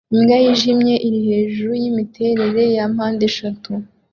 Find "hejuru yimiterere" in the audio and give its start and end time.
1.29-2.63